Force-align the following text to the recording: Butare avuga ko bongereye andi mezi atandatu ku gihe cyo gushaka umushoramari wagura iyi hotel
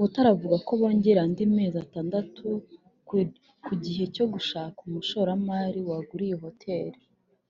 Butare 0.00 0.28
avuga 0.34 0.56
ko 0.66 0.72
bongereye 0.80 1.22
andi 1.24 1.42
mezi 1.56 1.76
atandatu 1.84 2.46
ku 3.66 3.72
gihe 3.84 4.04
cyo 4.14 4.24
gushaka 4.32 4.78
umushoramari 4.88 5.80
wagura 5.88 6.22
iyi 6.28 6.36
hotel 6.44 6.90